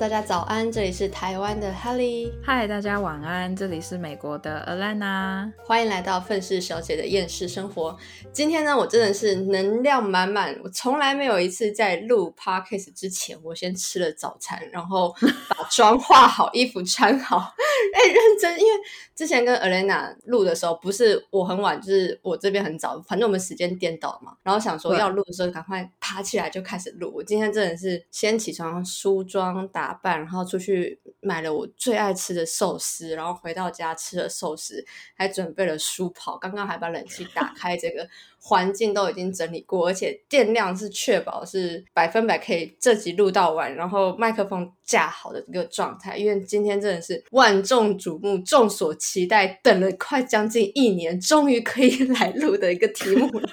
[0.00, 7.94] 大家早安，这里是台湾的 Helly，嗨，大家晚安，这里是美国的 Alana，欢迎来到愤世小姐的厌世生活。
[8.32, 15.14] 今天呢，我真的是能量满满，我从来没有一次在录 podcast 之前，我先吃了早餐，然后
[15.50, 17.36] 把妆化好，衣服穿好，
[17.94, 18.80] 哎，认真，因为
[19.14, 27.12] 之前跟 Elena 录的时候，不是我很晚，就是我这边很早，反正我们时间颠倒嘛，然后想说要录的时候，赶快爬起来就开始录。
[27.14, 29.40] 我今天真的是先起床梳妆。
[29.72, 34.84] 打扮，然后出去买了我最爱吃的寿司，然后回到家吃了寿司，
[35.14, 36.36] 还准备了书跑。
[36.36, 38.08] 刚刚还把冷气打开，这个
[38.42, 46.16] 环境都已经整理过，而且电量是确保是百分百可以这集录到完，然后麦克风架好的一个状态。
[46.16, 53.48] 因为今天真的是万众瞩目、众所期待，等了快将近一年，终于可以来录的一个题目了。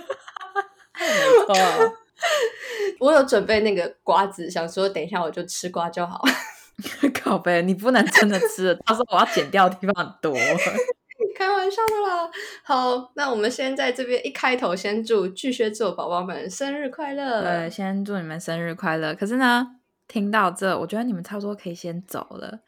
[0.99, 1.94] 没错。
[2.99, 6.24] 我有准备那个瓜子，想说等一下我就吃瓜就好。
[7.13, 10.34] 靠背，你不能真的吃，到时候我要剪掉的地方很多。
[11.38, 12.30] 开玩笑的啦。
[12.63, 17.44] 好，那我们先在这边一开头，先祝巨蟹座宝宝们生日快乐。
[17.44, 19.13] 对，先祝你们生日快乐。
[19.13, 19.76] 可是呢，
[20.07, 22.62] 听到这，我觉得你们差不多可以先走了。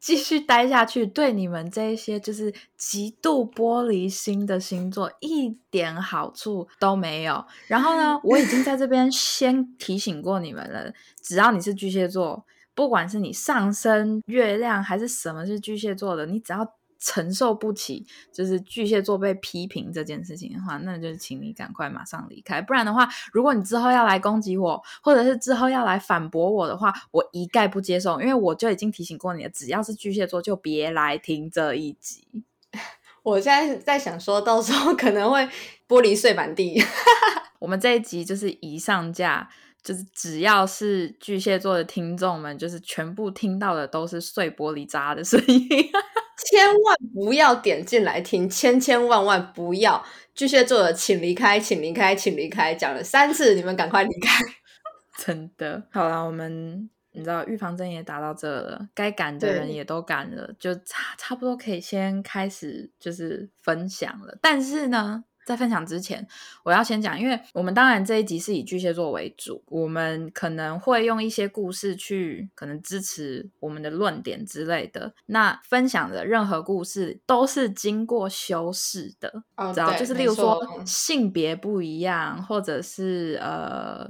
[0.00, 7.44] 继续待下去，对你们这一些就是极度玻璃心的星座一点好处都没有。
[7.66, 12.46] 然后呢， 我已经在这边先提醒过你们了，只要你是巨蟹座，
[12.78, 16.78] 不管是你上升月亮还是什么是巨蟹座的，你只要。
[17.00, 22.60] 承受不起，就是巨蟹座被批评这件事情的话，那就是请你赶快马上离开。
[22.60, 29.50] 不然的话，如果你之后要来攻击我，或者是之后要来反驳我的话，我一概不接受，因为我就已经提醒过你了。
[29.50, 32.42] 只要是巨蟹座，就别来听这一集。
[33.22, 35.48] 我现在在想，说到时候可能会
[35.86, 36.82] 玻璃碎满地。
[37.60, 39.48] 我们这一集就是一上架。
[39.82, 45.68] 就是只要是巨蟹座的听众们，就是全部听到的都是碎玻璃渣的声音，
[46.50, 50.04] 千万不要点进来听，千千万万不要！
[50.34, 52.74] 巨蟹座的，请离开，请离开，请离开！
[52.74, 54.44] 讲了三次，你们赶快离开！
[55.24, 64.36] 真的，好了，我们你知道预防针也打到这了，该赶的人也都赶了，就差差不多可以先开始就是分享了。
[64.42, 65.24] 但是呢。
[65.48, 66.28] 在分享之前，
[66.62, 75.14] 我要先讲，因为我们当然这一集是以巨蟹座为主，我们可能会用一些故事去可能支持我们的论点之类的。
[75.24, 79.42] 那分享的任何故事都是经过修饰的，
[79.72, 84.06] 知道就是例如说性别不一样，或者是呃，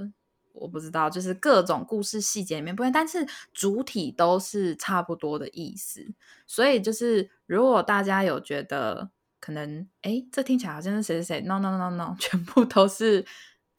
[0.51, 6.05] 我不知道，就是各种故事细节里面不一样，但是主体都是差不多的意思。
[6.45, 9.09] 所以就是如果大家有觉得。
[9.49, 13.25] 可能哎，这听起来好像是谁谁谁？No No No No，全部都是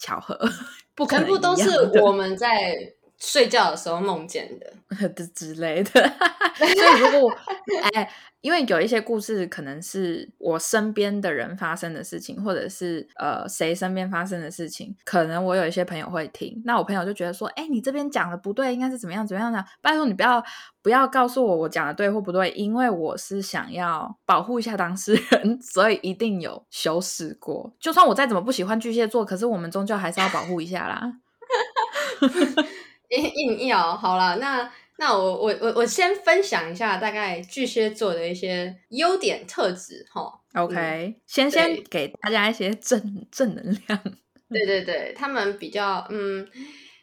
[0.00, 0.36] 巧合，
[0.96, 2.74] 不可能全部都是我们在
[3.20, 5.90] 睡觉的时候梦见的 的之类的。
[6.56, 7.32] 所以如果
[7.92, 8.10] 哎。
[8.42, 19.62] 因为有一些故事可能是我身边的人发生的事情，或者是呃谁身边发生的事情，可能我有一些朋友会听，那我朋友就觉得说，哎，你这边讲的不对，应该是怎么样怎么样的？
[19.82, 20.42] 拜托你不要
[20.80, 27.70] 不要告诉我我讲的对或不对，因为我是想要保护一下当事人， 所以一定有修饰过。
[27.78, 31.12] 就算我再怎么不喜欢巨蟹座，可是我们终究还是要保护一下啦。
[33.10, 34.70] 硬硬要好了，那。
[35.00, 40.30] 那我我我我先分享一下大概巨蟹座的一些优点特质哈。
[40.52, 44.02] OK，先先给大家一些正正能量。
[44.50, 46.46] 对对对，他们比较嗯，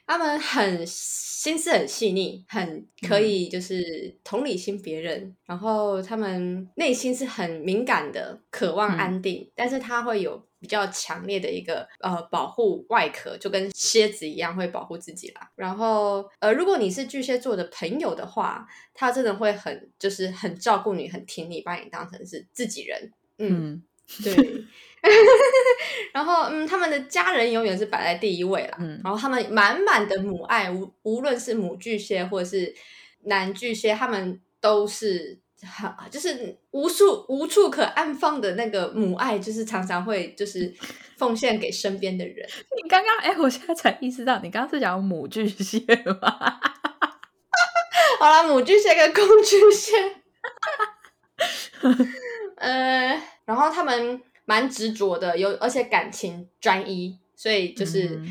[0.05, 10.46] 他们很心思很细腻，很可以就是同理心别人，然后他们内心是很敏感的，渴望安定，但是他会有。
[10.67, 15.49] 比较强烈的一个呃保护外壳，就跟蝎子一样会保护自己啦。
[15.55, 23.13] 然后呃，如果你是巨蟹座的朋友的话，他真的会很就是很照顾你，很挺你，把你当成是自己人。
[23.37, 23.81] 嗯，
[24.21, 24.65] 对。
[26.11, 28.77] 然后嗯，他们的家人永远是摆在第一位啦。
[28.81, 28.99] 嗯。
[29.03, 32.75] 然后他们满满的母爱，无无论是母巨蟹或者是
[33.21, 35.39] 男巨蟹，他们都是。
[35.65, 40.71] 好，就是无处无处可安放的那个母爱，就是常常会就是
[41.17, 42.47] 奉献给身边的人。
[42.75, 45.79] 你刚刚哎，我现在才意识到，你刚刚是讲母巨蟹
[46.21, 46.59] 吗？
[48.19, 49.95] 好了，母巨蟹跟公巨蟹，
[52.57, 58.21] 呃，然后他们蛮执着的，有而且感情专一，所以就是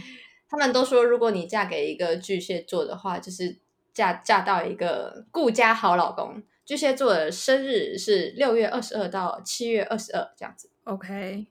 [0.49, 3.59] 他们都说，如果你嫁给一个巨蟹座的话，就是
[3.93, 6.45] 嫁嫁到一个顾家好老公。
[6.67, 10.69] 巨蟹座的生日是六月二十二到七月二十二这样子。
[10.85, 11.47] OK，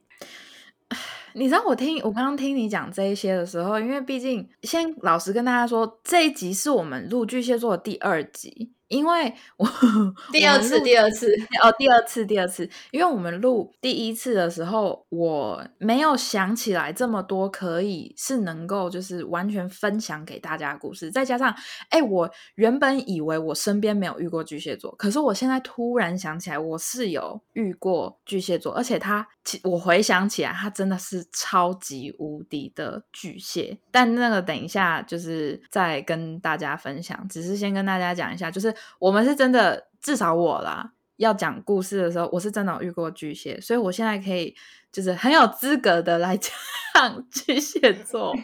[1.34, 8.75] 你知道我听我刚刚听你讲这一些的时候，因为毕竟先老实跟大家说，这一集是我们录巨蟹座的第二集。
[8.88, 9.68] 因为我
[10.32, 11.28] 第二次，第二次
[11.64, 21.56] 哦，第二次，第二次，因为我们录第一次的时候，我没有想起来这么多可以是能够就是完全分享给大家的故事，再加上，
[21.90, 29.28] 哎，我原本以为我身边没有遇过巨蟹座，可是我现在突然想起来，我是有遇过巨蟹座，而且他，
[29.64, 33.80] 我回想起来，他真的是超级无敌的巨蟹。
[33.92, 38.75] 但那个等一下就是再跟大家分享，只是先跟大家讲一下，就是。
[39.00, 44.56] 我们是真的，至少我啦，要讲故事的时候，我是真的遇过巨蟹，所以我现在可以
[44.92, 46.36] 就是很有资格的来
[46.94, 48.36] 讲巨蟹座。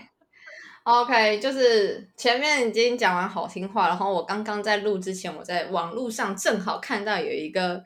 [0.83, 7.83] OK，就是前面已经讲完好听话，然后我刚刚在录之前，我在网络上正好看到有一个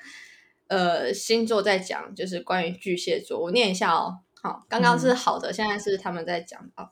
[0.68, 4.20] 呃星座在讲，就是关于巨蟹座，我念一下哦。
[4.42, 6.88] 好，刚刚是好的，现在是他们在讲啊。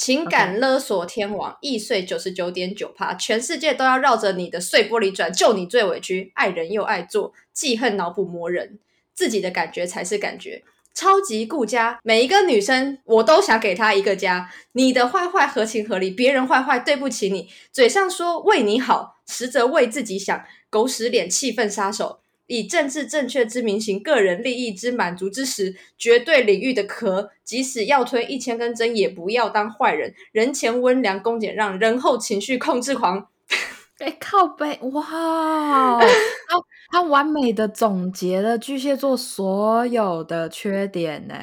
[0.00, 8.78] 情感勒索天王，易碎九十九点九趴，全世界都要绕着你的碎玻璃转，就你最委屈，爱人又爱做，记恨脑补磨人，
[9.12, 10.64] 自己的感觉才是感觉，
[10.94, 22.20] 超级顾家，每一个女生我都想给她一个家，你的坏坏合情合理，别人坏坏对不起你，嘴上说为你好，实则为自己想，狗屎脸气氛杀手。
[22.50, 30.12] 以政治正确之名行个人利益之满足之时，绝对领域的壳，即使要吞一千根针，也不要当坏人。
[30.32, 33.28] 人前温良恭俭让，人后情绪控制狂。
[34.00, 36.00] 哎，靠背哇！
[36.02, 36.56] 他
[36.90, 41.34] 他完美的总结了巨蟹座所有的缺点呢。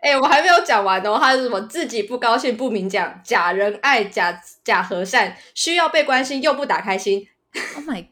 [0.00, 1.18] 哎，我还没有讲完哦。
[1.20, 1.60] 他是什么？
[1.62, 7.28] 自己不高兴不明讲，假仁爱，假假和善，需要被关心又不打开心。
[7.76, 8.06] Oh my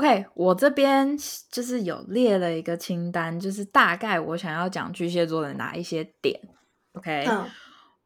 [0.00, 1.16] god！OK，我这边
[1.50, 6.38] 就是有列了一个清单，就是大概我想要讲巨蟹座的哪一些点。
[6.92, 7.26] OK，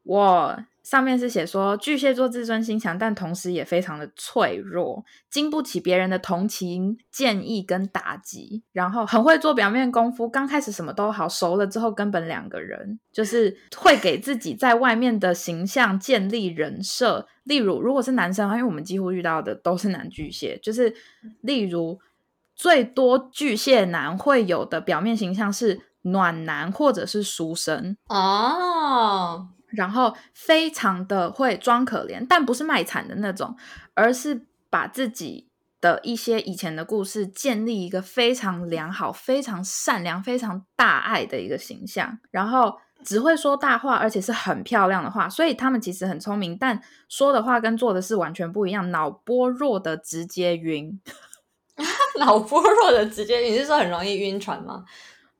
[0.03, 0.57] 我
[0.91, 10.27] 上面是写说巨蟹座自尊心强，但同时也非常的脆弱，经不起别人的同情、建议跟打击，然后很会做表面功夫。
[10.27, 17.25] 刚开始什么都好，熟了之后根本两个人，就是会给自己在外面的形象建立人设。
[17.45, 20.93] 例如，如果是男生，因为我们几乎遇到的都是男巨蟹，就是
[21.39, 22.01] 例如
[22.53, 33.55] 最多巨蟹男会有的表面形象是暖男或者是书生哦，然后非常的会装可怜，但不是卖惨的那种，
[33.93, 42.77] 而是把自己的一些以前的故事建立一个非常良好、非常善良、非常大爱的一个形象，然后。
[43.03, 46.79] 只会说大话，而且是很漂亮的话，所以他们其实很聪明，但
[47.09, 51.01] 说的话跟做的事完全不一样，脑波弱的直接晕，
[52.19, 54.85] 脑波弱的直接，你是说很容易晕船吗？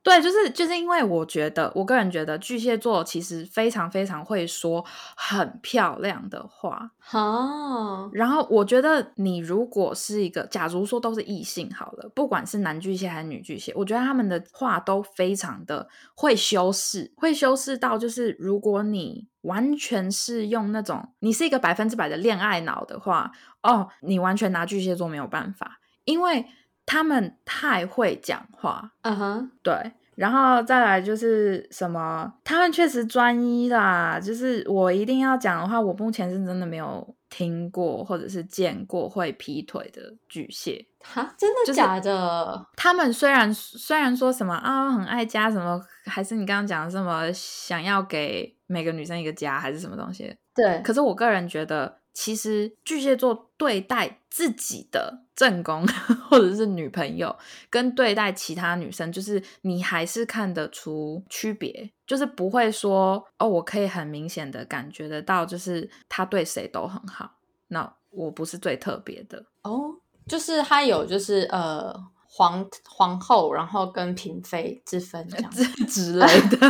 [0.03, 4.83] 对，就是就是因为我觉得，我个人觉得巨蟹座其实非常非常会说
[5.15, 8.09] 很漂亮的话哦。
[8.11, 23.31] 然后我觉得你如果是一个，假如说都是异性好了，不管是男巨蟹还是女巨蟹，我觉得他们的话都非常的会修饰，会修饰到就是如果你完全是用那种你是一个百分之百的恋爱脑的话，
[23.61, 26.47] 哦，你完全拿巨蟹座没有办法，因为。
[26.91, 34.19] 他们太会讲话，嗯哼，对，然后再来就是什么，他们确实专一啦。
[34.19, 42.67] 就是我一定要讲的话，我目前是真的没有听过或者是见过会劈腿的巨蟹，哈，真的假的？
[42.75, 50.35] 他们虽然虽然说什么啊，很爱家，什么还是你刚刚讲的什么，想要给每个女生一个家，还是什么东西？
[50.53, 52.00] 对，可是我个人觉得。
[52.13, 55.85] 其实巨蟹座对待自己的正宫
[56.29, 57.35] 或者是女朋友，
[57.69, 67.31] 跟对待其他女生，就是你还是看得出区别，就是不会说哦，我可以很明显的感觉得到，就是他对谁都很好，
[67.67, 69.45] 那我不是最特别的。
[69.63, 69.95] 哦，
[70.27, 71.93] 就是他有就是呃
[72.27, 75.51] 皇皇后，然后跟嫔妃之分这样。
[75.87, 76.69] 之类的，对。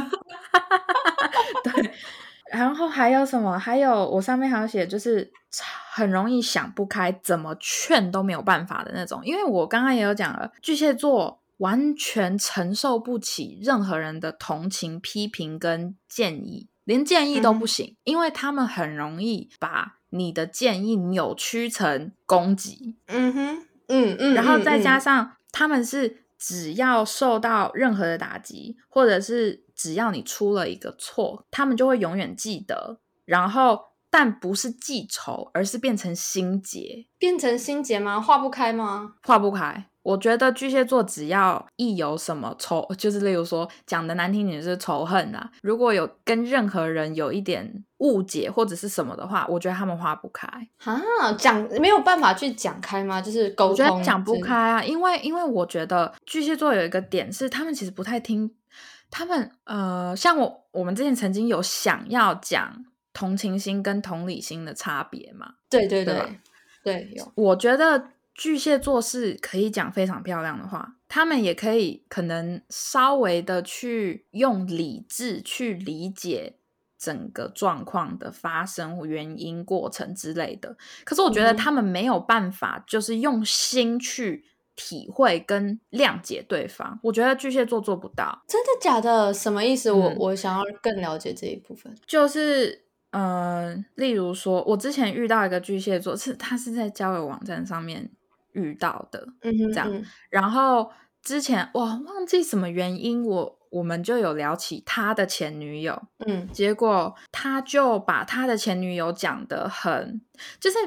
[2.51, 3.58] 然后还有什么？
[3.58, 5.31] 还有我上面还有写，就是
[5.91, 9.22] 很容易想不开，怎么劝都没有办法的那种。
[9.24, 22.96] 因为我刚刚也有讲了，巨蟹座完全承受不起任何人的同情、批评跟建议，连建议都不行，因为他们很容易把你的建议扭曲成攻击。
[23.08, 29.64] 嗯哼，嗯嗯，然后再加上他们是只要受到任何的打击，或者是。
[29.74, 33.00] 只要你出了一个错，他们就会永远记得。
[33.26, 33.80] 然后，
[34.12, 37.08] 但不是记仇，而是变成心结。
[37.18, 38.22] 变成心结吗？
[38.22, 39.16] 化不开吗？
[39.24, 39.88] 化不开。
[40.04, 50.48] 我觉得巨蟹座只要一有什么仇， 就是例如说讲的难听点是仇恨啊，如果有跟任何人有一点误解或者是什么的话，我觉得他们化不开
[50.84, 53.22] 啊，讲没有办法去讲开吗？
[53.22, 58.51] 就是沟通讲不开啊，因为因为我觉得巨蟹座有一个点是，他们其实不太听，
[59.10, 65.53] 他们呃，像我我们之前曾经有想要讲同情心跟同理心的差别嘛？
[65.70, 66.39] 对对对
[66.84, 68.10] 对，有，我觉得。
[68.34, 76.55] 巨蟹座是可以讲非常漂亮的话，他们也可以可能稍微的去用理智去理解
[77.01, 80.77] 整个状况的发生原因、过程之类的。
[81.03, 87.00] 可是我觉得他们没有办法，就是用心去体会跟谅解对方。
[87.01, 88.43] 我觉得巨蟹座做不到。
[88.48, 89.34] 真的假的？
[89.34, 89.91] 什么意思？
[89.91, 91.91] 我我想要更了解这一部分。
[92.05, 98.12] 就是嗯，例如说，我之前遇到一个巨蟹座，是他是在交友网站上面。
[98.53, 100.91] 遇到的，嗯哼，这样，然后
[101.24, 110.22] 之前哇，忘记什么原因，我我们就有聊起他的前女友，嗯，结果他就把他的前女友讲的很，
[110.60, 110.78] 就是。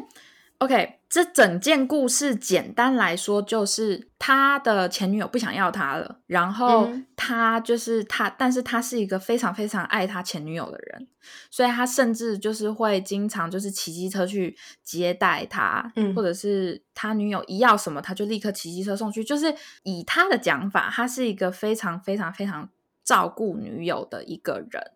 [0.59, 11.07] OK，这整件故事简单来说，就是他的前女友不想要他了，然后他就是他，但是他是一个非常非常爱他前女友的人，
[11.51, 19.23] 所以他甚至就是会经常就是骑机车去接待他，或者是他女友一要什么，他就立刻骑机车送去。
[19.23, 22.71] 就是以他的讲法，他是一个非常非常非常
[23.05, 24.93] 照顾女友的一个人。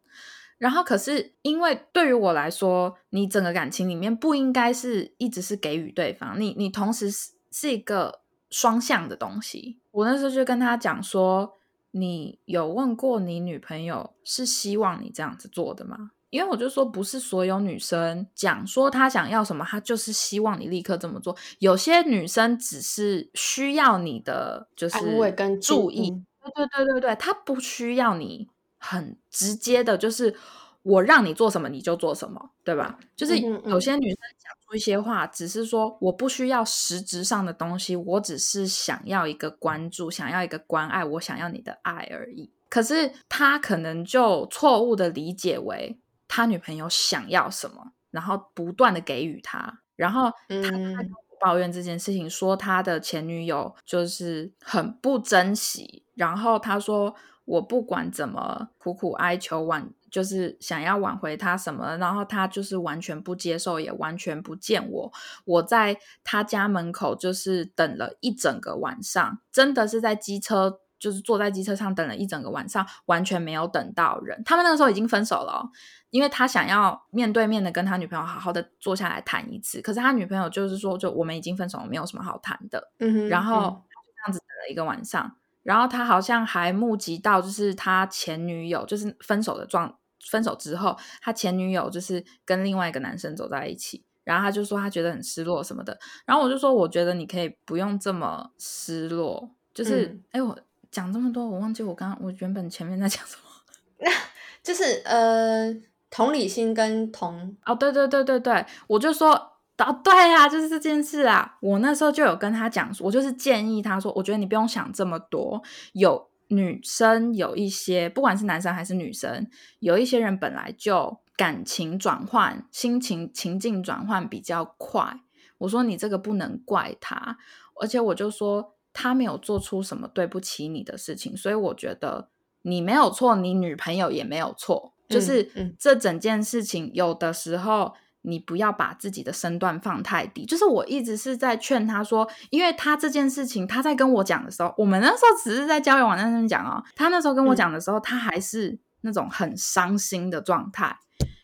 [0.59, 9.79] 然后，可是因为对于我来说，你整个感情里面不应该是一直是给予对方，你你同时是是一个双向的东西。
[9.93, 11.55] 我那时候就跟他讲说，
[11.93, 16.11] 你有问过你女朋友是希望你这样子做的吗？
[16.31, 21.35] 因为我就说，不是所有女生讲说她想要什么，她就是希望你立刻这么做。
[21.61, 26.11] 有些女生只是需要你的就是安慰跟注意，
[26.55, 28.49] 对对对对对，她不需要你。
[28.79, 30.35] 很直接的，就是
[30.83, 32.99] 我让你做什么你就做什么，对吧？
[33.17, 42.51] 就是有些女生讲出一些话，只是说我不需要实质上的东西，我只是想要一个关注，想要一个关爱，我想要你的爱而已。
[42.71, 51.05] 可是他可能就错误的理解为他女朋友想要什么，然后不断的给予他，然后他他
[51.41, 57.15] 抱怨这件事情，说他的前女友就是很不珍惜，然后他说。
[57.49, 65.11] 我不管怎么苦苦哀求挽，就是想要挽回他什么，然后他就是完全不接受，也完全不见我。
[65.47, 74.43] 我在他家门口就是等了一整个晚上，真的是在机车，就是坐在机车上等了一整个晚上，完全没有等到人。
[74.45, 75.71] 他们那个时候已经分手了，
[76.11, 82.91] 因为他想要面对面的跟他女朋友好好的坐下来谈一次，可是他女朋友就是说，就我们已经分手了，没有什么好谈的。
[82.99, 85.37] 嗯哼，然后就这样子等了一个晚上。
[85.69, 89.99] 然后他好像还目击到，就是他前女友，就是分手的状，
[90.31, 94.03] 分手之后，他前女友就是跟另外一个男生走在一起。
[94.25, 95.99] 然后他就说他觉得很失落什么的。
[96.25, 99.51] 然后我就说，我觉得你可以不用这么失落。
[99.75, 100.59] 就是，哎，我
[100.91, 104.11] 讲这么多，我忘记我刚我原本前面在讲什么。
[104.65, 105.71] 就是呃，
[106.09, 109.58] 同理心跟同哦，对对对对对，我就说。
[109.87, 111.57] 哦，对啊，就是这件事啊。
[111.61, 115.63] 我那时候就有跟他讲，我就是建议他说，我觉得你不用想这么多。
[115.93, 119.47] 有女生有一些，不管是男生还是女生，
[119.79, 125.21] 有一些人本来就感情转换、心情情境转换比较快。
[125.59, 127.39] 我说你这个不能怪他，
[127.81, 132.29] 而且我就说他没有做出什么对不起你的事情，所以我觉得
[132.63, 137.95] 你没有错，你女朋友也没有错，就是这整件事情有的时候。
[138.23, 150.99] 你不要把自己的身段放太低，就是我一直是在劝他说，因为他这件事情，他在跟我讲的时候，我们那时候只是在交友网站上讲哦，他那时候跟我讲的时候，他还是那种很伤心的状态，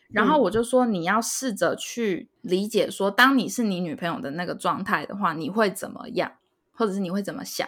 [0.09, 6.33] 然后我就说，你要试着去理解，说当你是你女朋友的那个状态的话，你会怎么样，
[6.73, 7.67] 或者是你会怎么想？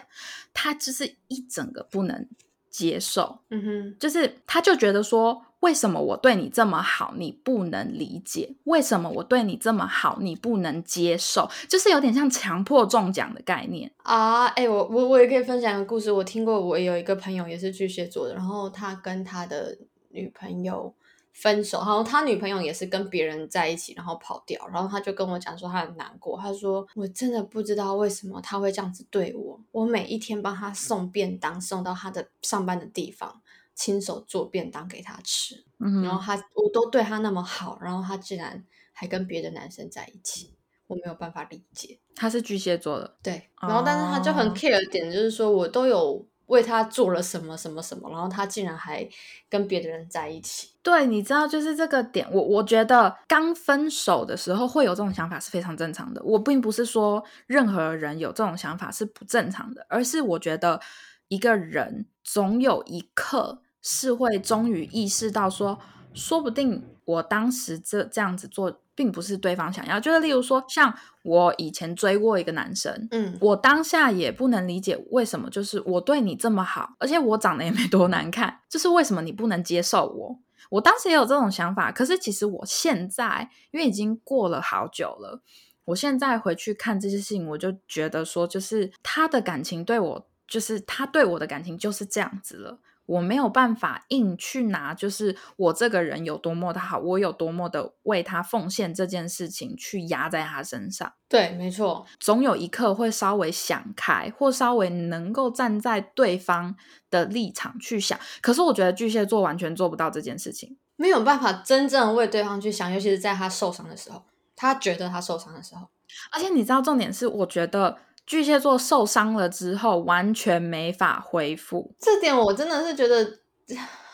[0.52, 2.28] 他就是一整个不能
[2.70, 5.46] 接受，嗯哼，就是他就觉得说。
[5.60, 8.54] 为什么我对你这么好，你不能理解？
[8.64, 11.50] 为什么我对你这么好，你不能接受？
[11.68, 14.46] 就是有点像强迫中奖的概念啊！
[14.46, 16.12] 哎，我我我也可以分享一个故事。
[16.12, 19.76] 我听过，我有一个朋友也是巨蟹座的，然后他跟他的
[20.10, 20.94] 女朋友
[21.32, 33.42] 分手，然后他女朋友也是跟别人在一起，然后跑掉，然后他就跟我讲说他很难过，他说我真的不知道为什么他会这样子对我，我每一天帮他送便当，送到他的上班的地方。
[33.78, 40.52] 亲手做便当给他吃，嗯然后他我都对他那么好，然后他竟然还跟别的男生在一起，
[40.88, 42.00] 我没有办法理解。
[42.16, 49.08] 他是巨蟹座的，对，然后但是他就很 care 点，就是说我都有为他做了什么什么什么，然后他竟然还
[49.48, 50.72] 跟别的人在一起。
[50.82, 56.20] 对，你知道，就是这个点，我我觉得刚分手的时候会有这种想法是非常正常的。
[56.24, 60.80] 我并不是说任何人有这种想法是不正常的，而是我觉得
[61.28, 65.78] 一个人总有一刻是会终于意识到说，
[66.12, 68.80] 说不定我当时这这样子做。
[68.98, 70.92] 并不是对方想要，就是例如说，像
[71.22, 80.40] 我以前追过一个男生，嗯，我当下也不能理解为什么，就是我对你这么好，而且我长得也没多难看，就是为什么你不能接受我？
[80.70, 85.40] 我当时也有这种想法，可是其实我现在因为已经过了好久了，
[85.84, 92.80] 我现在回去看这些事情，我就觉得说，就是他的感情对我，就是他对我的感情就是这样子了。
[93.08, 101.10] 我没有办法硬去拿，就是我这个人有多么的好，我有多么的为他奉献这件事情去压在他身上。
[101.26, 106.76] 对，没错，总有一刻会稍微想开，或稍微能够站在对方
[107.10, 108.18] 的立场去想。
[108.42, 114.24] 可是我觉得巨蟹座完全做不到这件事情，没有办法真正为对方去想，尤其是在他受伤的时候，
[114.54, 115.88] 他觉得他受伤的时候。
[116.30, 117.96] 而且你知道，重点是我觉得。
[118.28, 121.94] 巨蟹座受伤了之后，完全没法恢复。
[121.98, 123.26] 这点我真的是觉得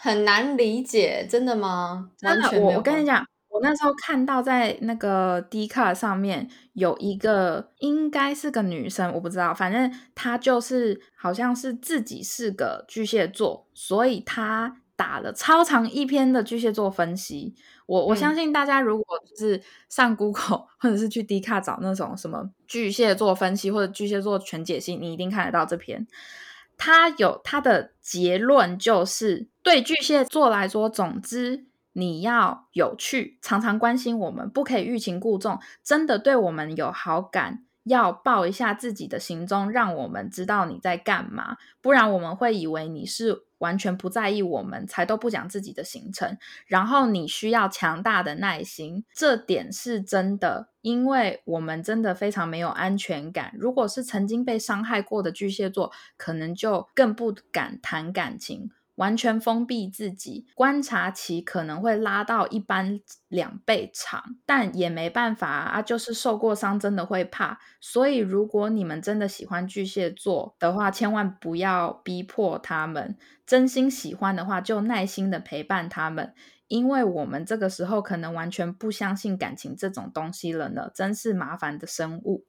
[0.01, 2.11] 很难理解，真的吗？
[2.17, 17.55] 真的，我我跟你讲，我那时候看到在那个 D 卡上面有一个，应该是个女生，我不知道，反正她就是好像是自己是个巨蟹座，所以她打了超长一篇的巨蟹座分析。
[17.87, 19.05] 我我相信大家如果
[19.37, 26.07] 是上 Google 或者是去 D 卡找那种什么巨蟹座分析或者巨蟹座全解析，你一定看得到这篇。
[26.77, 43.45] 他有他的结论，就是对巨蟹座来说，总之你要有趣，常常关心我们，不可以欲擒故纵，真的对我们有好感，要报一下自己的行踪，让我们知道你在干嘛，不然我们会以为你是。
[43.59, 46.37] 完全不在意我们，才都不讲自己的行程。
[46.67, 53.55] 然后你需要强大的耐心，这点是真的，因为我们真的非常没有安全感。
[53.59, 58.71] 如果是曾经被伤害过的巨蟹座，可能就更不敢谈感情。
[58.97, 67.59] 完全封闭自己，观察期可能会拉到一般两倍长，但也没办法啊，就是受过伤真的会怕。
[67.81, 73.17] 所以，如果你们真的喜欢巨蟹座的话，千万不要逼迫他们。
[73.47, 76.33] 真心喜欢的话，就耐心的陪伴他们，
[76.69, 82.47] 因为我们这个时候可能完全不相信感情这种东西了呢，真是麻烦的生物。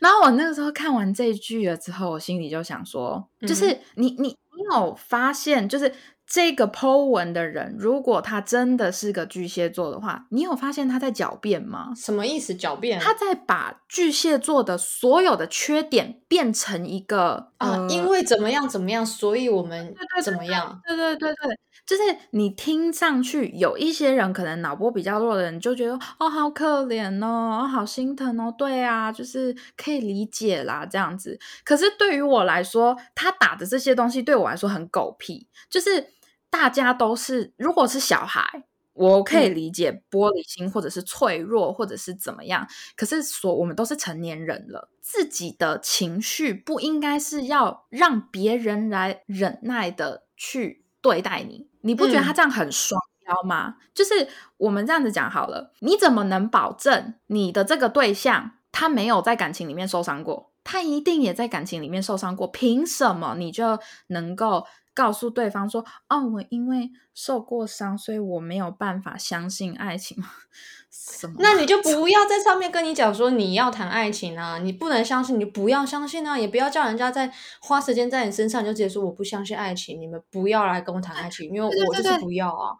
[0.00, 4.36] 然后我那个时候看完这句了之后，我心里就想说，就是你你。
[4.56, 5.92] 你有发现，就是
[6.26, 11.92] 这个 Po 文的人，如果他真的是个巨蟹座的话，你有发现他在狡辩吗？
[11.94, 12.54] 什么意思？
[12.54, 12.98] 狡辩？
[12.98, 20.80] 他在把巨蟹座的所有的缺点变成一个啊，因为怎么样怎么样，所以我们怎么样？
[20.86, 21.58] 对对对对。
[21.86, 31.38] 就是你听上去有一些人可能脑波比较弱的人就觉得哦好可怜哦，好心疼哦，对啊，就是可以理解啦这样子。
[31.64, 35.46] 可是对于我来说，他打的这些东西对我来说很狗屁。
[35.70, 36.12] 就是
[36.50, 42.66] 大家都是，如果是小孩，我可以理解玻璃心或者是脆弱或者是怎么样。
[42.96, 51.68] 可是说我们都是成年人了，自己的情绪不应该是要让别人来忍耐的去对待你。
[51.82, 53.76] 你不觉得他这样很双标吗？
[53.94, 60.50] 就是我们这样子讲好了，你怎么能保证你的这个对象他没有在感情里面受伤过？
[60.64, 70.16] 他一定也在感情里面受伤过，凭什么你就能够告诉对方说：“哦，我因为受过伤，所以我没有办法相信爱情？”
[70.90, 77.30] 什么那你就不要在上面跟你讲说你要谈爱情啊，你不能相信，你不要相信啊，也不要叫人家在
[77.60, 82.74] 花时间在你身上，就直接说我不相信爱情，你们不要来跟我谈爱情，因为我就是不要啊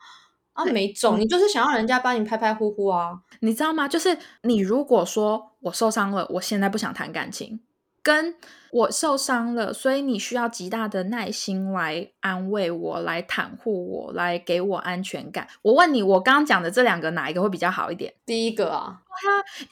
[0.55, 3.87] 啊，没种，你就是想要人家帮你拍拍呼呼啊，你知道吗？
[3.87, 7.61] 就是你如果说我受伤了，我现在不想谈感情。
[8.07, 8.37] 跟
[8.71, 15.49] 我受伤了，所以你需要极大的耐心来安慰我，来袒护我，来给我安全感。
[15.63, 18.15] 我问你，我刚刚讲的这两个哪一个会比较好一点？
[18.25, 19.03] 第一个啊，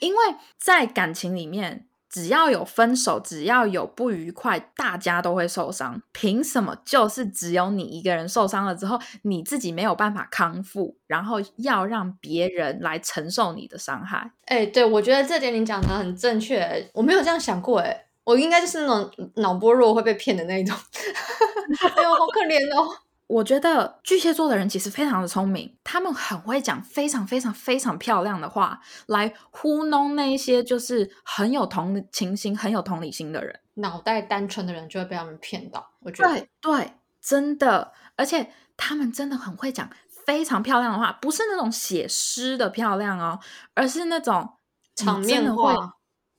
[0.00, 0.18] 因为
[0.58, 6.02] 在感情里面，只要有分手，只要有不愉快，大家都会受伤。
[6.12, 14.32] 凭什么就是只有你一个人受伤了之后，你自己没有办法康复，然后要让别人来承受你的伤害？
[14.46, 18.03] 哎，对，我觉得这点你讲的很正确，我没有这样想过，哎。
[18.24, 20.76] 我应该就是那种脑波弱会被骗的那一种，
[21.96, 22.98] 哎呦，好可怜哦！
[23.26, 33.60] 我觉得巨蟹座的人其实非常的聪明，他们很会讲非常非常非常漂亮的话来糊弄那一些就是很有同情心、很有同理心的人。
[33.74, 35.90] 脑袋单纯的人就会被他们骗到。
[36.00, 39.88] 我觉得对对，真的，而且他们真的很会讲
[40.26, 43.40] 非常漂亮的话，不是那种写诗的漂亮哦，
[43.74, 44.50] 而是那种
[44.94, 45.93] 场面话会。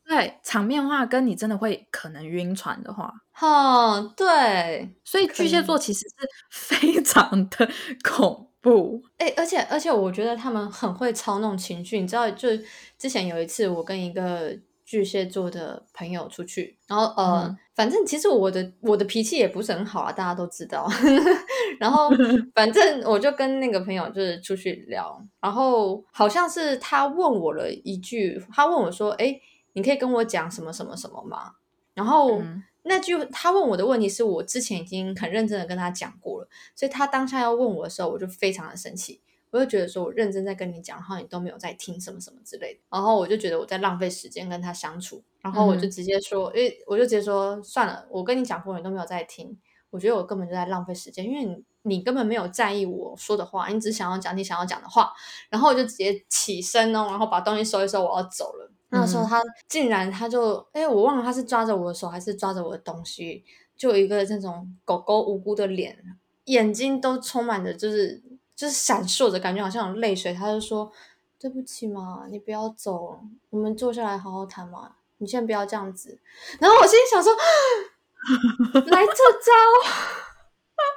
[0.07, 6.15] 对，场面话跟你真的会可能晕船的话，哈，对，所以巨蟹座其实是
[6.51, 7.67] 非常的
[8.07, 9.01] 恐怖。
[9.17, 11.99] 哎、而且而且，我觉得他们很会操弄情绪。
[11.99, 12.49] 你知道，就
[12.99, 20.87] 之前有一次，我跟一个巨蟹座的朋友出去，然后呃，嗯反正其实我的我的脾气也不是很好啊，大家都知道。
[21.79, 22.09] 然后
[22.53, 29.37] 反正我就跟那个朋友就是出去聊，然后好像是他问我了一句，他问我说：“哎，
[29.75, 31.53] 你可以跟我讲什么什么什么吗？”
[31.93, 32.39] 然后。
[32.41, 49.57] 嗯那句他问我的问题是我之前已经很认真的跟他讲过了，所以他当下要问我的时候，我就非常的生气，我就觉得说我认真在跟你讲，然后你都没有在听什么什么之类的，然后我就觉得我在浪费时间跟他相处，然后我就嗯直接说，因为我就直接说算了，我跟你讲过，你都没有在听，
[49.89, 55.11] 我觉得我根本就在浪费时间，因为你你根本没有在意我说的话，你只想要讲你想要讲的话，
[55.49, 58.71] 然后我就直接起身哦，然后把东西收一收，我要走了。
[58.89, 63.43] 那时候嗯他竟然他就哎、我忘了他是抓着我的手还是抓着我的东西，
[63.75, 65.97] 就有一个那种狗狗无辜的脸，
[66.45, 68.21] 眼睛都充满着就是
[68.55, 70.33] 就是闪烁着，感觉好像有泪水。
[70.33, 70.91] 他就说
[71.37, 73.19] ：“对不起嘛，你不要走，
[73.49, 76.17] 我们坐下来好好谈嘛，你先不要这样子。”
[76.59, 77.33] 然后我心里想说
[78.87, 79.51] ：“来这招。”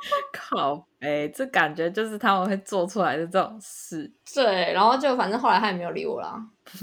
[0.32, 4.10] 靠哎，这感觉就是他们会做出来的这种事。
[4.34, 6.40] 对，然后就反正后来他也没有理我啦，
[6.72, 6.78] 就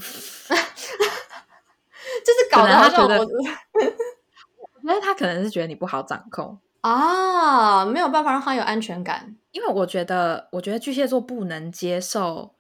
[2.34, 3.26] 是搞可得好像能他觉得我
[4.84, 9.36] 我觉得他可能是觉得你不好掌控，啊没有办法让他有安全感。
[9.52, 12.54] 因为我觉得，我觉得巨蟹座不能接受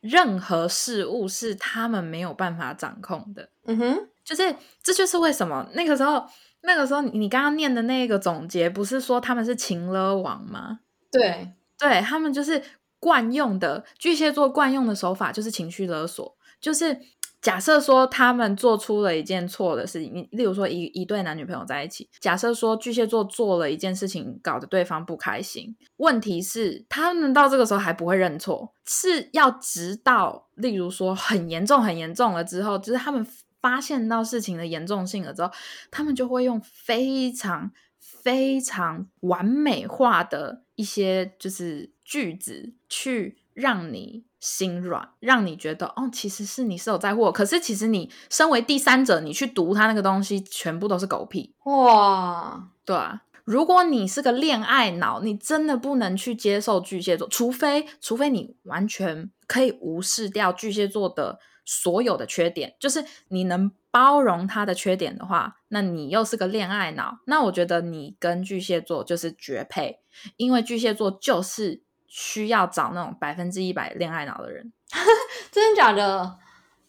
[0.00, 3.48] 任何事物是他们没有办法掌控的。
[3.66, 6.26] 嗯哼，就是这就是为什么那个时候，
[6.62, 10.80] 那个时候你刚刚念的那个总结，不是说他们是情勒王吗？
[11.10, 12.62] 对，对他们就是
[12.98, 17.00] 惯用的巨蟹座惯用的手法就是情绪勒索，就是
[17.40, 33.26] 假设说他们做出了一件错的事情，你例如说一一对男女朋友在一起，假设说巨蟹座做了一件事情，搞得对方不开心，问题是他们到这个时候还不会认错，是要直到例如说很严重很严重了之后，就是他们
[33.60, 35.50] 发现到事情的严重性了之后，
[35.90, 53.22] 他们就会用非常非常完美化的一些就是句子去让你心软，让你觉得哦，其实是你是有在乎我，可是其实你身为第三者，你去读他那个东西，全部都是狗屁，哇，对啊。
[53.44, 69.98] 如果你是个恋爱脑，你真的不能去接受巨蟹座，除非除非你完全可以无视掉巨蟹座的所有的缺点，就是你能包容他的缺点的话，那你又是个恋爱脑，那我觉得你跟巨蟹座就是绝配，
[70.36, 74.72] 因为巨蟹座就是需要找那种百分之一百恋爱脑的人，
[75.50, 76.38] 真的假的？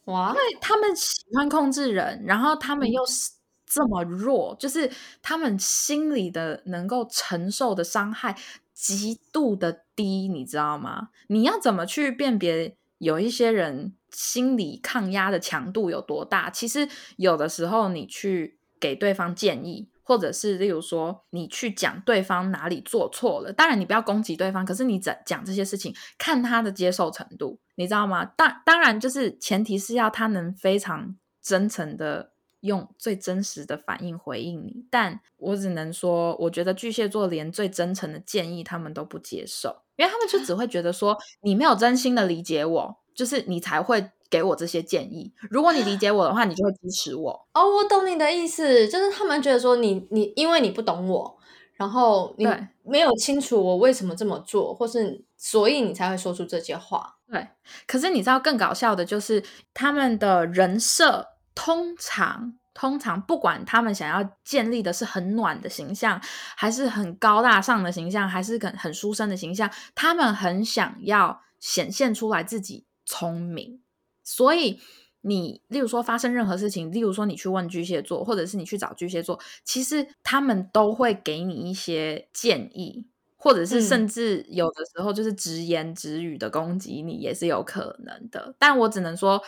[0.06, 3.32] 哇，因为他们喜欢控制人，然后他们嗯又是
[3.74, 8.38] 这么弱，就是他们心里的能够承受的伤害
[8.74, 11.08] 极度的低，你知道吗？
[11.28, 16.50] 你要怎么去辨别有一些人心理抗压的强度有多大？
[16.50, 19.88] 其实有的时候你去给对方建议。
[20.04, 28.26] 或者是例如说，你去讲对方哪里做错了，当然你不要攻击对方，可是你讲讲这些事情，看他的接受程度，你知道吗？
[28.26, 32.31] 当当然就是前提是要他能非常真诚的
[32.62, 34.86] 用最真实的反应回应你。
[34.90, 45.34] 但我只能说，我觉得巨蟹座连最真诚的建议他们都不接受，因为他们就只会觉得说你没有真心的理解我，就是你才会给我这些建议。
[45.50, 47.48] 如果你理解我的话，你就会支持我。
[47.54, 51.38] 哦，我懂你的意思，就是他们觉得说你你因为你不懂我，
[51.74, 52.48] 然后你
[52.84, 57.18] 没有清楚我为什么这么做，或是所以你才会说出这些话。
[57.30, 57.48] 对，
[57.88, 59.44] 可是你知道更搞笑的就是
[59.74, 62.58] 他们的人设通常。
[62.74, 66.20] 通常不管他们想要建立的是很暖的形象，
[66.56, 73.82] 还是很高大上的形象，还是很很书生的形象，他们很想要显现出来自己聪明。
[74.24, 74.80] 所以
[75.20, 88.56] 你例如说发生任何事情，例如说你去问巨蟹座，或者是你去找巨蟹座，其实他们都会给你一些建议，或者是嗯甚至有的时候就是直言直语的攻击你也是有可能的。
[88.58, 89.44] 但我只能说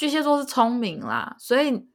[0.00, 1.86] 巨蟹座是聪明啦，所以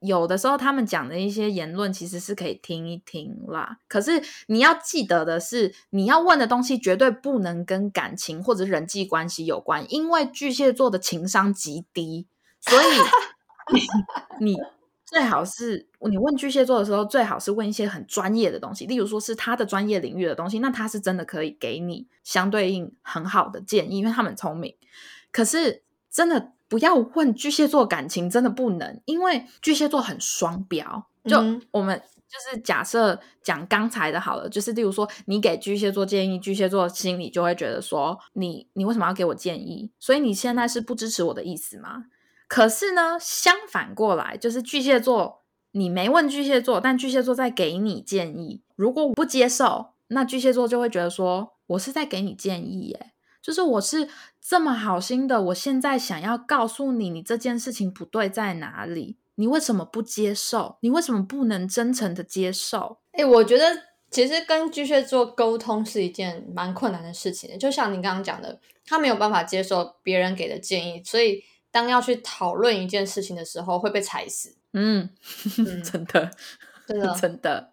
[0.00, 3.78] 有的时候他们讲的一些言论其实是可以听一听啦。
[3.88, 12.26] 可是你要记得的是，你要问的东西绝对不能跟感情或者人际关系有关，因为巨蟹座的情商极低，
[12.60, 12.84] 所以
[14.44, 14.58] 你
[15.06, 24.76] 最好是你问巨蟹座的时候，最好是问一些很专业的东西，例如说是他的专业领域的东西，那他是真的可以给你相对应很好的建议，因为他们聪明。
[25.32, 26.50] 可是真的。
[26.74, 31.06] 不要问巨蟹座感情，真的不能，因为巨蟹座很双标。
[31.24, 31.36] 就
[31.70, 39.92] 我们就是假设讲刚才的好了，就是例如说，你给巨蟹座建议，巨蟹座心里就会觉得说，你你为什么要给我建议？
[40.00, 42.06] 所以你现在是不支持我的意思吗？
[42.48, 53.12] 可是呢，相反过来，就是巨蟹座，你没问巨蟹座，但巨蟹座在给你建议，如果我不接受，那巨蟹座就会觉得说，我是在给你建议，耶。
[53.40, 54.08] 就是我是
[54.46, 59.16] 这么好心的，我现在想要告诉你，你这件事情不对在哪里？
[59.36, 60.76] 你为什么不接受？
[60.80, 62.98] 你为什么不能真诚的接受？
[63.12, 63.64] 哎，我觉得
[64.10, 67.58] 其实跟巨蟹座沟通是一件蛮困难的事情。
[67.58, 74.54] 就像你刚刚讲的，他没有办法接受别人给的建议，所以当要去讨论一件事情的时候，会被踩死。
[74.74, 75.08] 嗯，
[75.82, 76.30] 真的，
[76.86, 77.72] 真的，真的，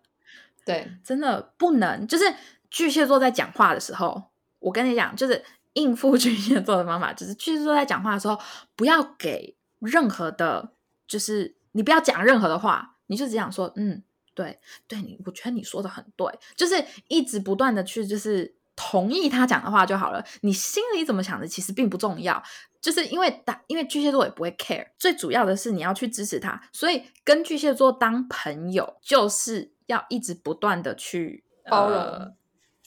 [0.64, 2.08] 对，真的不能。
[2.08, 2.24] 就是
[2.70, 4.24] 巨蟹座在讲话的时候，
[4.60, 5.44] 我跟你讲，就是。
[5.74, 8.40] 应付巨蟹座的方法就是，巨蟹座在讲话的时候，
[8.76, 10.74] 不要给任何的，
[11.08, 14.04] 就是你不要讲任何的话，你就只想说，嗯，
[14.34, 20.24] 对，对你，我觉得你说的很对，就是一直不断的去，就是同意他讲的话就好了。
[20.42, 22.44] 你心里怎么想的，其实并不重要，
[22.82, 32.36] 就是因为打，因为巨蟹座也不会 care，最主要的是你要去支持他，所以跟巨蟹座当朋友，就是要一直不断的去包容。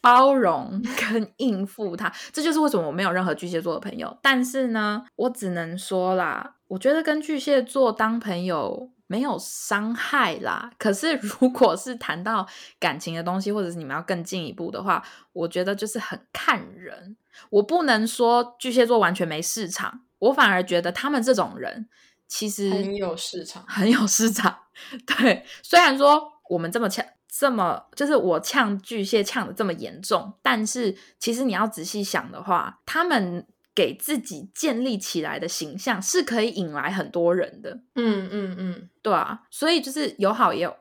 [0.04, 4.14] 包容跟应付他，这就是为什么我没有任何巨蟹座的朋友。
[4.20, 10.70] 但是呢，我只能说啦，我觉得跟巨蟹座当朋友没有伤害啦。
[10.78, 12.46] 可是如果是谈到
[12.78, 17.16] 感情的东西，或者是你们要更进一步的话，我觉得就是很看人。
[17.48, 21.88] 我不能说巨蟹座完全没市场，我反而觉得他们这种人
[22.28, 24.58] 其实很有市场，很有市场。
[25.18, 27.02] 对，虽然说我们这么强。
[27.36, 33.44] 这么就是我呛巨蟹呛的这么严重，但是其实你要仔细想的话，他们
[33.74, 37.80] 给自己建立起来的形象是可以引来很多人的。
[37.96, 40.76] 嗯嗯嗯，对啊，所以就是有好也有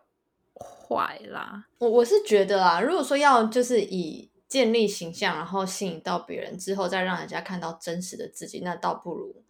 [0.54, 1.66] 坏啦。
[1.80, 9.44] 我我是觉得啊，如果说要就是以建立形象，然后吸引到别人之后，再让人家看到真实的自己，那倒不如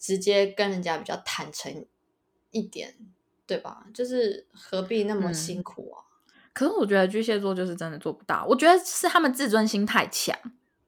[0.00, 1.86] 直接跟人家比较坦诚
[2.50, 2.96] 一点，
[3.46, 3.86] 对吧？
[3.94, 6.02] 就是何必那么辛苦啊？
[6.54, 10.34] 可是我觉得巨蟹座就是真的做不到，我觉得是他们自尊心太强，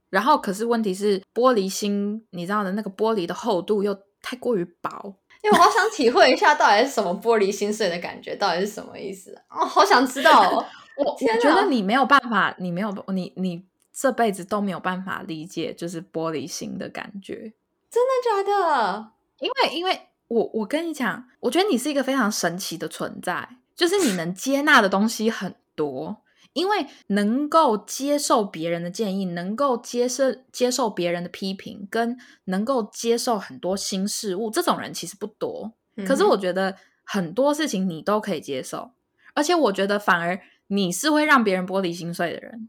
[0.08, 5.16] 然后可是问题是玻璃心，你知道的那个玻璃的厚度又太过于薄。
[5.42, 9.64] 因为我好想体会一下到底是什么玻璃心碎的感觉，到底是什么意思啊？
[9.64, 10.64] 好想知道哦！
[10.96, 17.52] 我我觉得你没有办法，你没有你你这辈子都没有办法理解就是玻璃心的感觉，
[17.90, 19.10] 真的假的？
[19.40, 23.48] 因为因为我我跟你讲，我觉得你是一个非常神奇的存在。
[23.76, 26.22] 就是你能接纳的东西很多，
[26.54, 35.74] 因为能够接受别人的建议，能够接受接受别人的批评，跟能够接受很多新事物，这种人其实不多。
[36.06, 38.90] 可是我觉得很多事情你都可以接受，
[39.34, 42.68] 而且我觉得反而你是会让别人玻璃心碎的人。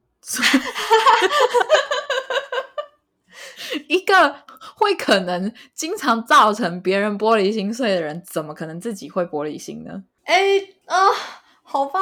[3.87, 4.43] 一个
[4.75, 10.03] 会可能经常造成别人玻璃心碎的人，怎么可能自己会玻璃心呢？
[10.27, 11.07] 哎啊，
[11.63, 12.01] 好吧，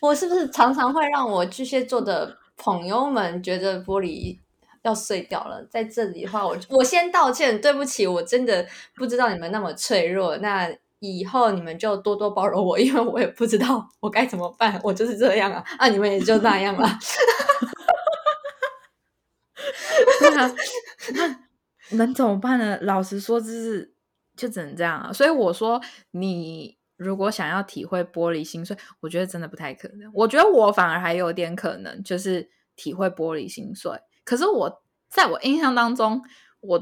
[0.00, 4.36] 我是不是常常会让我巨蟹座的朋友们觉得玻璃
[4.82, 5.64] 要碎掉了？
[5.70, 10.36] 在这里的话，我我先道歉，对不起，我真的不知道你们那么脆弱。
[10.38, 15.86] 那以后你们就多多包容我，因为我也不知道我该怎么办，我就是这样啊啊！
[15.86, 16.88] 你们也就那样了。
[21.14, 21.38] 那
[21.96, 22.76] 能怎么办呢？
[22.80, 23.94] 老实说，就是
[24.36, 25.12] 就只能这样啊。
[25.12, 25.80] 所以我说
[26.10, 26.75] 你。
[26.96, 30.10] 如果想要体会玻璃心碎，我觉得真的不太可能。
[30.14, 33.92] 我觉得我反而还有点可能，就是体会玻璃心碎。
[34.24, 36.22] 可是我在我印象当中，
[36.60, 36.80] 我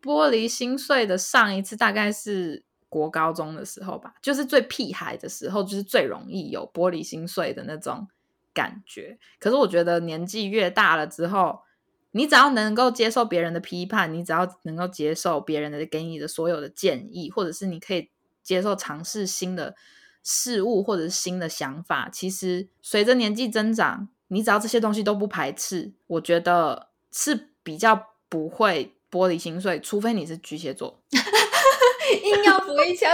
[0.00, 8.06] 玻璃心碎的上一次大概是国高中的时候吧，就是最屁孩的时候，就是最容易有玻璃心碎的那种
[8.54, 9.18] 感觉。
[9.40, 11.60] 可是我觉得年纪越大了之后，
[12.12, 18.10] 你只要能够接受别人的批判，你只要能够接受别人的给你的所有的建议，或者是你可以。
[18.42, 19.74] 接受尝试新的
[20.22, 31.00] 事物或者是新的想法，其实随着年纪增长，你只要这些东西都不排斥，我觉得是比较不会玻璃心碎，除非你是巨蟹座。
[32.24, 33.08] 硬要补一枪，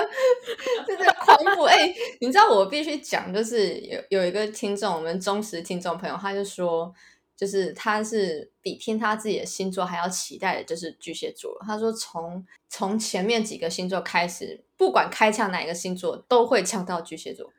[0.87, 1.65] 真的狂补。
[1.65, 6.91] 哎，你知道我必须讲，就是有有一个听众，我们忠实听众朋友，他就说，
[7.37, 11.57] 就是他是比听他自己的星座还要期待的，就是巨蟹座。
[11.67, 17.53] 他说从从前面几个星座开始，不管开枪哪一个星座，都会呛到巨蟹座。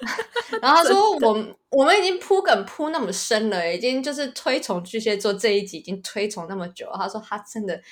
[0.62, 7.82] 然后他说：“我我们已经铺梗铺那么深了，已经就是推崇巨蟹座这一集已经推崇那么久了。”他说他真的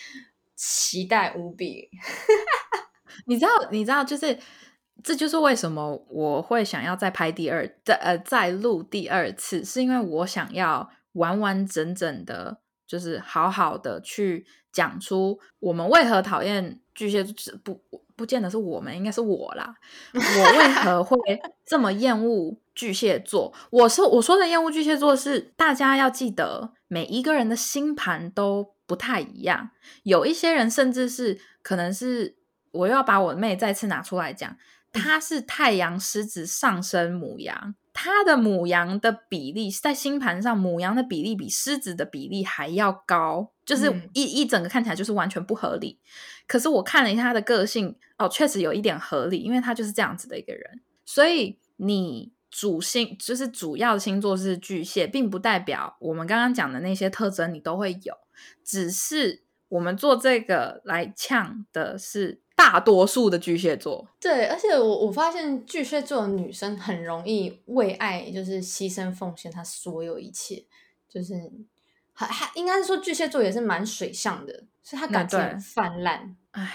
[0.54, 1.90] 期待无比。
[3.26, 4.38] 你知道，你知道，就是
[5.06, 17.80] 这就是为什么我会想要再拍第二、再呃再录第二次，是因为我想要完完整整的，就是好好的去讲出我们为何讨厌巨蟹座不。
[18.16, 19.74] 不见得是我们，应该是我啦。
[20.14, 21.18] 我为何会
[21.66, 23.52] 这么厌恶巨蟹座？
[23.68, 29.68] 我说我说的厌恶巨蟹座是大家要记得，每一个人的星盘都不太一样。
[30.04, 32.36] 有一些人甚至是可能是，
[32.70, 34.56] 我又要把我妹再次拿出来讲，
[34.96, 37.74] 她是太阳狮子上升母羊。
[37.98, 45.98] 他的母羊的比例在星盘上，母羊的比例比狮子的比例还要高，就是一一整个看起来就是完全不合理。
[46.46, 50.82] 可是我看了一下他的个性，哦，确实有一点合理，因为他就是这样子的一个人。
[51.06, 58.14] 所以你主星就是主要星座是巨蟹，并不代表我们刚刚讲的那些特征你都会有，
[58.62, 62.42] 只是我们做这个来呛的是。
[62.56, 70.64] 大多数的巨蟹座，对，而且我我发现巨蟹座的女生很容易为爱就是牺牲奉献她所有一切，
[71.06, 71.34] 就是
[72.14, 76.34] 还还应该是说巨蟹座也是蛮水象的，所以她感情泛滥。
[76.52, 76.72] 唉，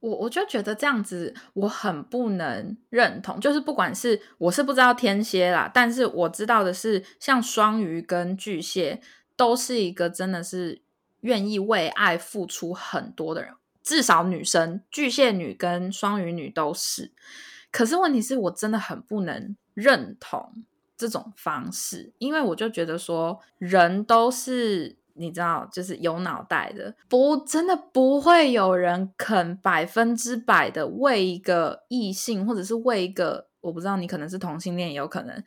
[0.00, 9.00] 我我就觉得这样子我很不能认同，就是不管是我是不知道天蝎啦，但是我知道的是，像双鱼跟巨蟹
[9.34, 10.82] 都是一个真的是
[11.22, 13.54] 愿意为爱付出很多的人。
[13.86, 17.12] 至少女生巨蟹女跟双鱼女都是，
[17.70, 20.64] 可是问题是我真的很不能认同
[20.96, 35.44] 这种方式，因为我就觉得说人都是你知道，就是有脑袋的，不真的不会有人肯百分之百的为一个异性，或者是为一个我不知道你可能是同性恋，也有可能。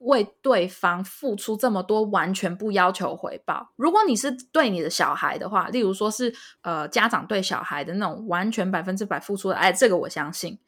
[0.00, 3.70] 为对方付出这么多，完全不要求回报。
[3.76, 10.58] 如果你是对你的小孩的话，例如说是呃家长对小孩的那种完全百分之百付出的爱，这个我相信。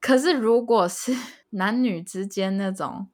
[0.00, 1.16] 可是如果是
[1.50, 3.06] 男女之间那种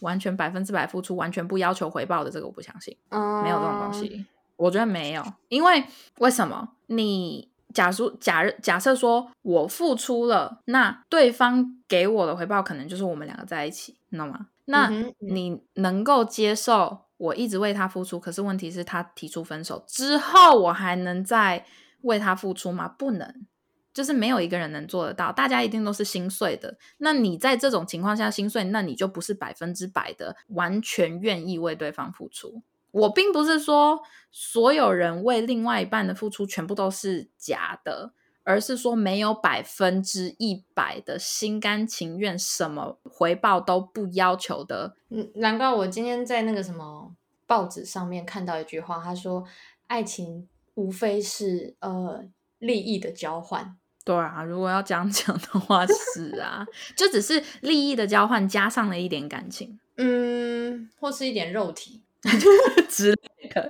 [0.00, 4.26] 完全百分之百付出、完全不要求回报的，这个我不相信，没有这种东西。
[4.56, 5.84] 我觉得没有，因为
[6.18, 6.68] 为什么？
[6.86, 14.46] 你假如假假设说我付出了，那对方给我的回报可能就是我们两个在一起，你知道吗？
[14.66, 21.64] 那你能够接受我一直为他付出，可是问题是，他提出分手之后，我还能再
[22.02, 22.86] 为他付出吗？
[22.86, 23.46] 不能，
[23.94, 25.32] 就是没有一个人能做得到。
[25.32, 26.76] 大家一定都是心碎的。
[26.98, 32.62] 那你在这种情况下心碎，那你就不是百分之百的完全愿意为对方付出。
[32.90, 34.00] 我并不是说
[34.30, 38.12] 所有人为另外一半的付出全部都是假的。
[38.46, 44.94] 而是说没有百分之一百的心甘情愿，什么回报都不要求的。
[45.10, 47.12] 嗯，难怪我今天在那个什么
[47.44, 49.44] 报纸上面看到一句话，他说
[49.88, 52.24] ：“爱情无非是呃
[52.60, 56.64] 利益的交换。”对啊，如果要这样讲的话，是啊，
[56.96, 62.04] 就只是利益的交换加上了一点感情，嗯，或是一点肉体
[62.88, 63.68] 之类的。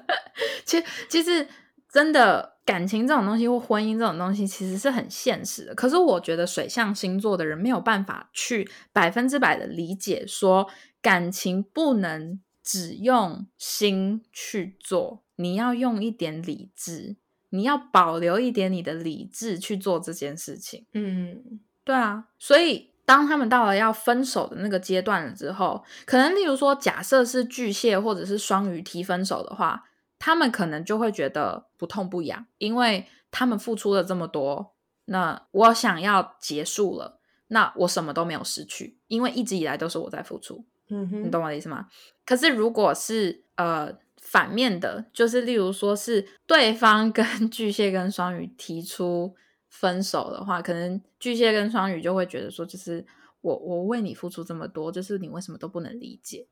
[0.64, 1.46] 其实，其实
[1.92, 2.53] 真的。
[2.66, 10.66] 感情这种东西或婚姻这种东西其实是很现实的，可是我觉得水象星座的人没有办法去百分之百的理解，说
[11.02, 17.16] 感情不能只用心去做，你要用一点理智，
[17.50, 20.86] 你要保留一点你的理智去做这件事情。
[20.94, 29.84] 嗯，对啊，所以当他们到了要分手的那个阶段了之后，可能例如说，假设是巨蟹或者是双鱼提分手的话。
[30.24, 34.72] 他们可能就会觉得不痛不痒，因为他们付出了这么多，
[35.04, 40.64] 那我想要结束了，那我什么都没有失去，因为一直以来都是我在付出。
[40.88, 41.88] 嗯哼，你懂我的意思吗？
[42.24, 49.34] 可是如果是呃反面的，就是例如说是对方跟 巨蟹跟双鱼提出
[49.68, 53.04] 分手的话，可能巨蟹跟双鱼就会觉得说，就是
[53.42, 56.48] 我我为你付出这么多，就是你为什么都不能理解？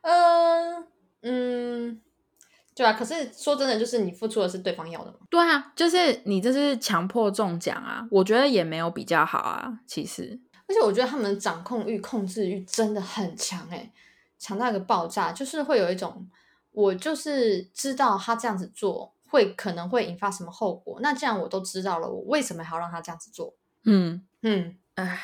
[0.00, 0.88] 嗯。
[1.22, 2.00] 嗯，
[2.80, 5.18] 对啊，可是说真的，就是你付出的是对方要的吗？
[5.28, 8.08] 对啊，就是你这是强迫中奖啊！
[8.10, 10.40] 我觉得也没有比较好啊，其实。
[10.66, 13.92] 而且我觉得他们的掌控欲、控制欲真的很强，诶
[14.38, 16.26] 强到一个爆炸，就是会有一种，
[16.70, 21.00] 我就是知道他这样子做会可能会引发什么后果。
[21.02, 23.54] 那既然我都知道了，我为什么还要让他这样子做？
[23.84, 25.20] 嗯嗯，唉，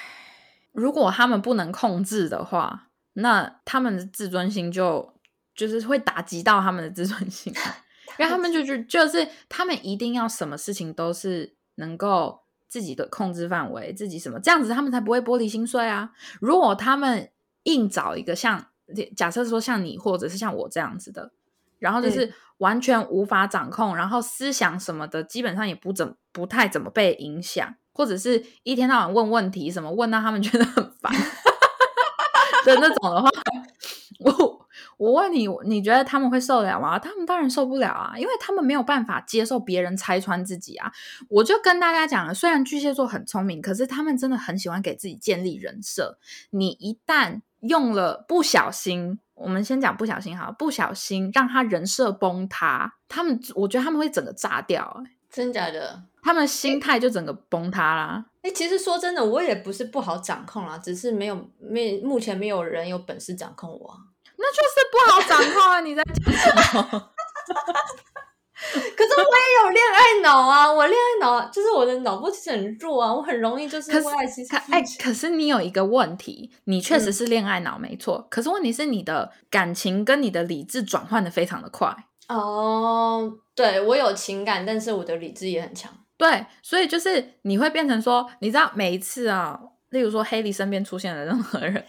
[0.72, 5.14] 如果他们不能控制的话，那他们的自尊心就
[5.56, 7.52] 就是会打击到他们的自尊心，
[8.18, 16.10] 因为他们就就就是他们一定要什么事情都是能够自己的控制范围，自己什么这样子，他们才不会玻璃心碎啊。
[16.40, 17.30] 如果他们
[17.64, 18.66] 硬找一个像
[19.16, 21.32] 假设说像你或者是像我这样子的，
[21.78, 31.12] 然后就是完全无法掌控，然后思想什么的基本上也不怎不太怎么被影响，或者是一天到晚问问题，什么问到他们觉得很烦
[32.64, 33.28] 的那种的话，
[34.20, 34.65] 我
[34.96, 36.98] 我问你，你觉得他们会受得了吗？
[36.98, 40.90] 他们当然受不了啊，因为他们没有办法接受别人拆穿自己啊。
[41.28, 46.18] 我就跟大家讲了，虽然巨蟹座很聪明，可是他们真的很喜欢给自己建立人设。
[46.50, 56.04] 你一旦用了不小心，我们先讲不小心哈，不小心让他人设崩塌，他们我觉得他们会整个炸掉、欸，真假的？
[56.22, 58.24] 他们心态就整个崩塌啦。
[58.42, 63.98] 哎、其实说真的，我也不是不好掌控啦，只是没有没目前没有人有本事掌控我啊。
[64.38, 65.80] 那就是不好掌控啊！
[65.80, 67.10] 你在讲什么？
[68.96, 81.94] 可是我也有恋爱脑啊，我恋爱脑就是我的脑波其实很弱啊，我很容易就是可是为爱牺可哎，可是你有一个问题，你确实嗯是恋爱脑没错，可是问题是你的感情跟你的理智转换的非常的快。
[82.28, 85.92] 哦，对我有情感，但是我的理智也很强。
[86.16, 89.60] 对，所以就是你会变成说，你知道每一次啊，
[89.90, 91.84] 例如说黑莉身边出现的任何人，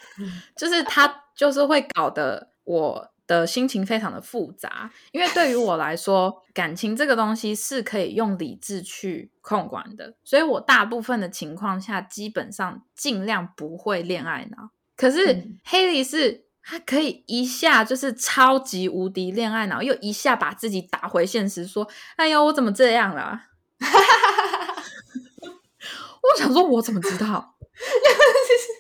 [0.58, 1.08] 就是他
[1.38, 14.72] 就是会搞得我的心情非常的复杂，因为对于我来说，感情这个东西是可以用理智去控管的，所以我大部分的情况下基本上尽量不会恋爱脑。
[14.96, 16.48] 可是嗯黑莉是。
[16.70, 23.46] 他可以一下就是超级无敌恋爱脑，又一下把自己打回现实，说：“哎呦，我怎么这样啦？”
[23.80, 23.86] 我
[26.38, 27.56] 想说，我怎么知道？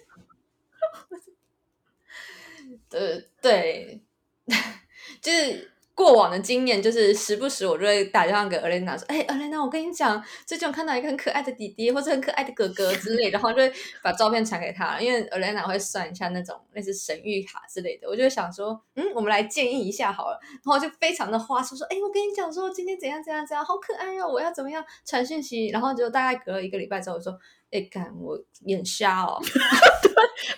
[2.97, 4.01] 呃，对，
[5.21, 13.73] 就是过往的经验，就是时不时我就会打电话给 Elena 说：“哎、e l e n a 我跟你讲，最近我看到一个很可爱的弟弟，或者很可爱的哥哥之类，然后就会
[14.03, 27.33] 把照片传给他，因为 Elena 会算一下那种类似神谕卡之类的，我就想说，嗯，我们来建议一下好了，然后就非常的花痴说，哎、我跟你讲说今天怎样怎样怎样，好可爱哦，我要怎么样传讯息，然后就大概隔了一个礼拜之后，我说，
[27.71, 30.13] 哎、干我眼瞎哦， 对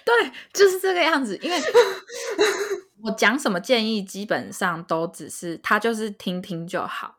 [0.06, 1.38] 对，就是这个样子。
[1.42, 1.58] 因为
[3.02, 7.16] 我讲什么建议，基本上都只是他就是听听就好。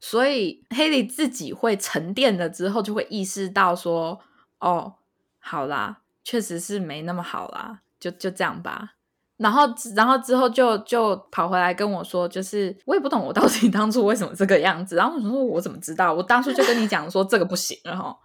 [0.00, 4.18] 所以黑莉自己会沉淀了之后，就会意识到说
[4.58, 4.94] ：“哦，
[5.38, 8.94] 好啦，确实是没那么好啦，就就这样吧。”
[9.36, 9.62] 然后，
[9.94, 14.96] 然后之后就就跑回来跟我说，就是我也不懂我到底当初为什么这个样子。
[14.96, 16.12] 然后我说：“我怎么知道？
[16.12, 18.16] 我当初就跟你讲说这个不行了哈。”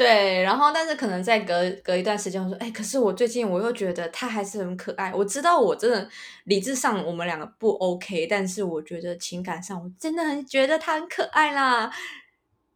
[0.00, 5.12] 对，然后但是可能再隔隔一段时间，我说，哎，可是我最近我又觉得他还是很可爱。
[5.12, 6.08] 我知道我真的
[6.44, 11.92] 理智上我们两个不 OK，但是我觉得情感上我真的很觉得他很可爱啦。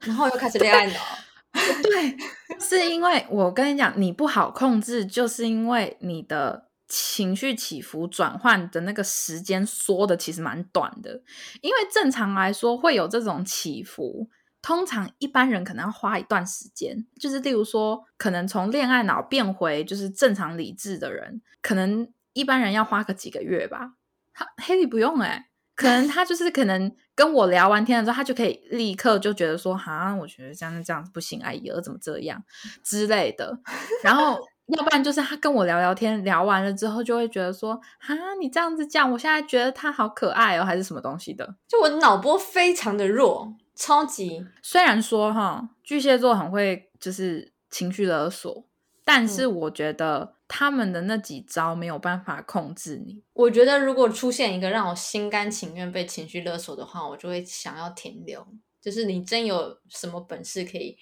[0.01, 1.01] 然后又开始恋爱脑，
[1.83, 2.15] 对，
[2.61, 11.23] 是因为我跟你讲，你不好控制，就是因为你的情绪起伏转换的那个时间缩的其实蛮短的。
[11.63, 14.29] 因为正常来说会有这种起伏，
[14.65, 17.05] 通常一般人可能要花一段时间。
[17.21, 23.93] 就是例如说，可能从恋爱脑变回就是正常理智的人，可能一般人要花个几个月吧。
[24.33, 32.43] 他黑莉不用哎、可能他就是可能跟我聊完天了之后，他就可以立刻就觉得说，哈，我觉得这样这样子不行，哎呀，怎么这样
[32.83, 33.61] 之类的。
[34.03, 34.41] 然后
[34.75, 41.55] 要不然就是他跟我聊聊天，聊完了之后就会觉得说，哈，你这样子讲，我现在觉得他好可爱哦，还是什么东西的。
[41.69, 48.65] 就我脑波非常的弱，超级虽然说哈，巨蟹座很会就是情绪勒索，
[49.05, 53.23] 但是我觉得他们的那几招没有办法控制你。
[53.33, 58.47] 我觉得如果出现一个让我心甘情愿被情绪勒索的话，我就会想要停留。
[58.81, 60.97] 就是你真有什么本事可以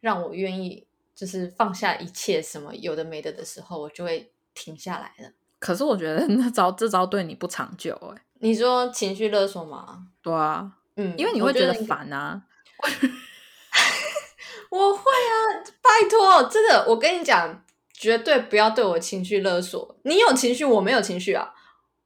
[0.00, 5.32] 让我愿意，就是放下一切什么有的没的的时候，我就会停下来了。
[5.58, 10.08] 可是我觉得那招这招对你不长久哎、你说情绪勒索吗？
[10.20, 12.42] 对啊，嗯，因为你会觉得烦啊。
[14.70, 19.96] 我会啊，拜托，真的，我跟你讲，绝对不要对我情绪勒索。
[20.02, 21.52] 你有情绪，我没有情绪啊。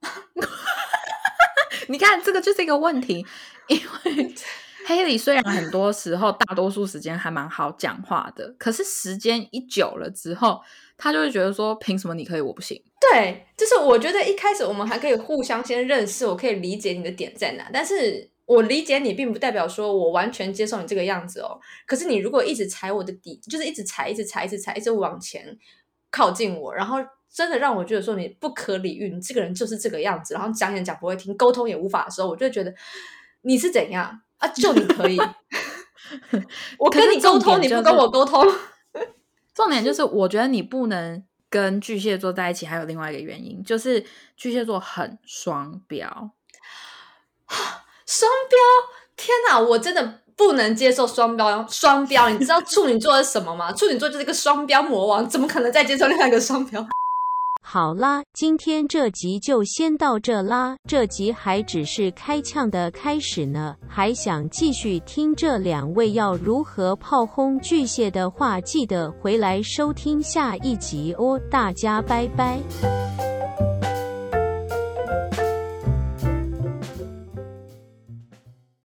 [1.88, 3.24] 你看，这个就是一个问题，
[3.68, 4.34] 因为
[4.86, 10.61] 黑里虽然很多时候大多数时间还蛮好讲话的，可是时间一久了之后，
[10.97, 12.80] 他就会觉得说，凭什么你可以，我不行？
[13.01, 21.61] 对，就是我觉得一开始我们还可以互相先认识，我可以理解你的点在哪，但是我理解你，并不代表说我完全接受你这个样子哦。
[21.87, 25.57] 可是你如果一直踩我的底，就是一直踩，一直踩，一直踩，一直往前
[26.11, 26.99] 靠近我，然后
[27.33, 32.75] 真的让我觉得说你不可理喻，你这个人就是这个样子，然后讲也讲不会听，沟通也无法的时候，我就觉得
[33.43, 34.49] 你是怎样啊？
[34.49, 35.17] 就你可以，
[36.77, 38.45] 我跟你沟通，你不跟我沟通。
[39.55, 44.05] 重点就是，我觉得你不能跟巨蟹座在一起，还有另外一个原因，就是
[44.37, 46.33] 巨蟹座很双标。
[48.11, 48.59] 双标！
[49.17, 51.65] 天哪，我真的不能接受双标。
[51.71, 53.71] 双标，你知道处女座是什么吗？
[53.79, 56.85] 处女座就是一个双标魔王，怎么可能再接受另外一个双标？
[57.63, 60.75] 好啦，今天这集就先到这啦。
[60.89, 71.41] 这集还只是开枪的开始呢，还想继续听这两位要如何炮轰巨蟹的话，记得回来收听下一集哦。
[71.49, 72.59] 大家拜拜。